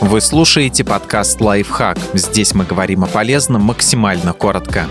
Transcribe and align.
Вы 0.00 0.20
слушаете 0.20 0.84
подкаст 0.84 1.40
«Лайфхак». 1.40 1.98
Здесь 2.14 2.54
мы 2.54 2.64
говорим 2.64 3.02
о 3.02 3.08
полезном 3.08 3.62
максимально 3.62 4.32
коротко. 4.32 4.86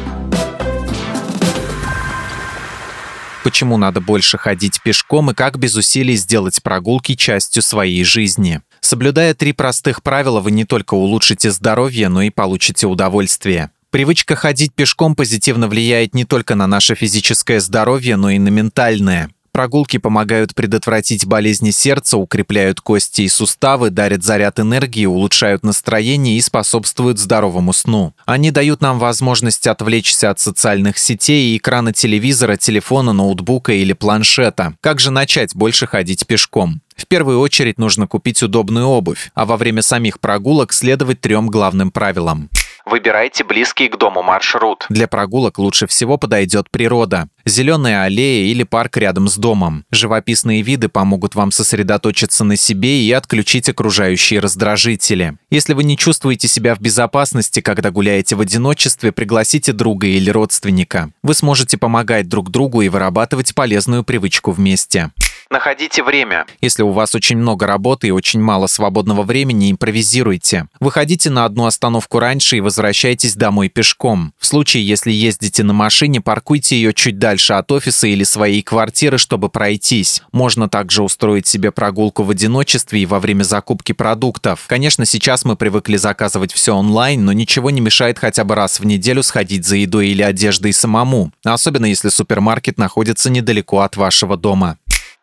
Почему 3.43 3.77
надо 3.77 4.01
больше 4.01 4.37
ходить 4.37 4.81
пешком 4.83 5.31
и 5.31 5.33
как 5.33 5.57
без 5.57 5.75
усилий 5.75 6.17
сделать 6.17 6.61
прогулки 6.61 7.15
частью 7.15 7.63
своей 7.63 8.03
жизни? 8.03 8.61
Соблюдая 8.81 9.33
три 9.33 9.53
простых 9.53 10.03
правила, 10.03 10.41
вы 10.41 10.51
не 10.51 10.65
только 10.65 10.95
улучшите 10.95 11.51
здоровье, 11.51 12.09
но 12.09 12.23
и 12.23 12.29
получите 12.29 12.85
удовольствие. 12.85 13.71
Привычка 13.89 14.35
ходить 14.35 14.73
пешком 14.75 15.15
позитивно 15.15 15.69
влияет 15.69 16.13
не 16.13 16.25
только 16.25 16.55
на 16.55 16.67
наше 16.67 16.95
физическое 16.95 17.61
здоровье, 17.61 18.17
но 18.17 18.29
и 18.29 18.39
на 18.39 18.49
ментальное. 18.49 19.29
Прогулки 19.57 19.97
помогают 19.97 20.53
предотвратить 20.53 21.25
болезни 21.25 21.71
сердца, 21.71 22.19
укрепляют 22.19 22.79
кости 22.79 23.23
и 23.23 23.27
суставы, 23.27 23.89
дарят 23.89 24.23
заряд 24.23 24.59
энергии, 24.59 25.07
улучшают 25.07 25.63
настроение 25.63 26.37
и 26.37 26.41
способствуют 26.41 27.17
здоровому 27.17 27.73
сну. 27.73 28.13
Они 28.27 28.51
дают 28.51 28.81
нам 28.81 28.99
возможность 28.99 29.65
отвлечься 29.65 30.29
от 30.29 30.39
социальных 30.39 30.99
сетей 30.99 31.57
экрана 31.57 31.91
телевизора, 31.91 32.55
телефона, 32.55 33.13
ноутбука 33.13 33.73
или 33.73 33.93
планшета. 33.93 34.75
Как 34.79 34.99
же 34.99 35.09
начать 35.09 35.55
больше 35.55 35.87
ходить 35.87 36.27
пешком? 36.27 36.81
В 36.95 37.07
первую 37.07 37.39
очередь 37.39 37.79
нужно 37.79 38.05
купить 38.05 38.43
удобную 38.43 38.85
обувь, 38.85 39.31
а 39.33 39.47
во 39.47 39.57
время 39.57 39.81
самих 39.81 40.19
прогулок 40.19 40.71
следовать 40.71 41.19
трем 41.19 41.47
главным 41.47 41.89
правилам. 41.89 42.51
Выбирайте 42.89 43.43
близкий 43.43 43.89
к 43.89 43.97
дому 43.97 44.23
маршрут. 44.23 44.85
Для 44.87 45.09
прогулок 45.09 45.59
лучше 45.59 45.87
всего 45.87 46.17
подойдет 46.17 46.69
природа. 46.71 47.27
Зеленая 47.47 48.03
аллея 48.03 48.51
или 48.51 48.63
парк 48.63 48.97
рядом 48.97 49.29
с 49.29 49.37
домом. 49.37 49.85
Живописные 49.89 50.61
виды 50.61 50.89
помогут 50.89 51.33
вам 51.33 51.53
сосредоточиться 51.53 52.43
на 52.43 52.57
себе 52.57 53.01
и 53.01 53.11
отключить 53.13 53.69
окружающие 53.69 54.41
раздражители. 54.41 55.37
Если 55.49 55.73
вы 55.73 55.85
не 55.85 55.97
чувствуете 55.97 56.49
себя 56.49 56.75
в 56.75 56.81
безопасности, 56.81 57.61
когда 57.61 57.89
гуляете 57.89 58.35
в 58.35 58.41
одиночестве, 58.41 59.13
пригласите 59.13 59.71
друга 59.71 60.07
или 60.07 60.29
родственника. 60.29 61.11
Вы 61.23 61.33
сможете 61.35 61.77
помогать 61.77 62.27
друг 62.27 62.51
другу 62.51 62.81
и 62.81 62.89
вырабатывать 62.89 63.55
полезную 63.55 64.03
привычку 64.03 64.51
вместе. 64.51 65.11
Находите 65.49 66.03
время. 66.03 66.45
Если 66.59 66.83
у 66.83 66.91
вас 66.91 67.15
очень 67.15 67.37
много 67.37 67.65
работы 67.65 68.07
и 68.07 68.11
очень 68.11 68.41
мало 68.41 68.67
свободного 68.67 69.23
времени, 69.23 69.71
импровизируйте. 69.71 70.67
Выходите 70.81 71.29
на 71.29 71.45
одну 71.45 71.65
остановку 71.65 72.19
раньше 72.19 72.57
и 72.57 72.61
возвращайтесь 72.61 73.35
домой 73.35 73.69
пешком. 73.69 74.33
В 74.37 74.45
случае, 74.45 74.85
если 74.85 75.13
ездите 75.13 75.63
на 75.63 75.71
машине, 75.71 76.19
паркуйте 76.19 76.75
ее 76.75 76.93
чуть 76.93 77.17
дальше 77.17 77.36
от 77.57 77.71
офиса 77.71 78.07
или 78.07 78.23
своей 78.23 78.61
квартиры, 78.61 79.17
чтобы 79.17 79.49
пройтись. 79.49 80.21
Можно 80.31 80.69
также 80.69 81.03
устроить 81.03 81.47
себе 81.47 81.71
прогулку 81.71 82.23
в 82.23 82.29
одиночестве 82.29 83.01
и 83.01 83.05
во 83.05 83.19
время 83.19 83.43
закупки 83.43 83.91
продуктов. 83.91 84.65
Конечно, 84.67 85.05
сейчас 85.05 85.45
мы 85.45 85.55
привыкли 85.55 85.97
заказывать 85.97 86.53
все 86.53 86.75
онлайн, 86.75 87.23
но 87.23 87.33
ничего 87.33 87.69
не 87.69 87.81
мешает 87.81 88.19
хотя 88.19 88.43
бы 88.43 88.55
раз 88.55 88.79
в 88.79 88.85
неделю 88.85 89.23
сходить 89.23 89.65
за 89.65 89.75
едой 89.77 90.09
или 90.09 90.21
одеждой 90.21 90.73
самому, 90.73 91.31
особенно 91.43 91.85
если 91.85 92.09
супермаркет 92.09 92.77
находится 92.77 93.29
недалеко 93.29 93.79
от 93.79 93.97
вашего 93.97 94.37
дома. 94.37 94.77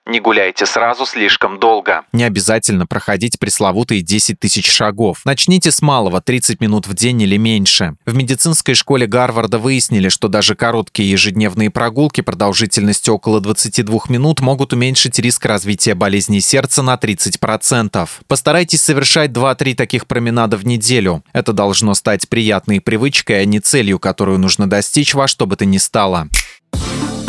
Не 0.07 0.21
гуляйте 0.21 0.67
сразу 0.67 1.07
слишком 1.07 1.59
долго. 1.59 2.03
Не 2.13 2.25
обязательно 2.25 2.87
проходить 2.87 3.39
пресловутые 3.39 4.03
10 4.03 4.39
тысяч 4.39 4.71
шагов. 4.71 5.23
Начните 5.25 5.71
с 5.71 5.81
малого, 5.81 6.21
30 6.21 6.61
минут 6.61 6.87
в 6.87 6.93
день 6.93 7.23
или 7.23 7.39
меньше. 7.39 7.97
В 8.05 8.15
медицинской 8.15 8.75
школе 8.75 9.07
Гарварда 9.07 9.59
выяснили, 9.59 10.11
что 10.11 10.29
даже 10.29 10.57
короткие 10.57 11.11
ежедневные 11.11 11.71
прогулки 11.71 12.21
продолжительностью 12.21 13.15
около 13.15 13.41
22 13.41 14.01
минут 14.11 14.41
могут 14.41 14.75
уменьшить 14.75 15.19
риск 15.19 15.47
развития 15.47 15.95
болезней 15.95 16.43
сердца 16.43 16.83
на 16.83 16.97
30%. 16.97 18.07
Постарайтесь 18.29 18.83
совершать 18.83 19.31
2-3 19.31 19.75
таких 19.75 20.07
променада 20.07 20.59
в 20.59 20.67
неделю. 20.67 21.25
Это 21.33 21.55
должно 21.55 21.95
стать 21.95 22.29
приятной 22.29 22.83
привычкой, 22.83 23.41
а 23.41 23.45
не 23.47 23.59
целью, 23.59 23.99
которую 23.99 24.39
нужно 24.39 24.69
достичь 24.69 25.15
во 25.15 25.27
что 25.27 25.47
бы 25.47 25.57
то 25.57 25.65
ни 25.65 25.79
стало. 25.79 26.29